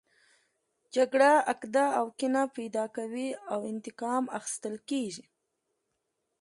[0.95, 5.25] جګړه عقده او کینه پیدا کوي او انتقام اخیستل کیږي